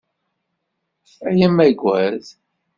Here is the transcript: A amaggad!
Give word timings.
A 1.29 1.31
amaggad! 1.45 2.23